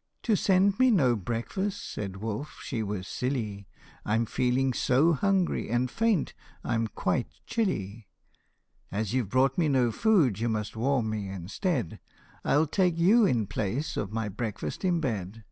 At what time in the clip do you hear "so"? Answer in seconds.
4.72-5.14